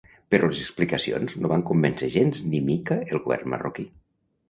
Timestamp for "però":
0.35-0.47